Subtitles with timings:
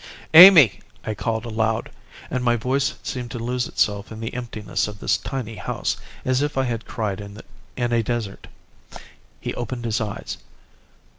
[0.33, 1.91] 'Amy!' I called aloud,
[2.31, 6.41] and my voice seemed to lose itself in the emptiness of this tiny house as
[6.41, 7.39] if I had cried in
[7.93, 8.47] a desert.
[9.39, 10.37] He opened his eyes.